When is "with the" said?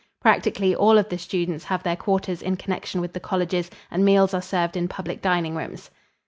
3.01-3.19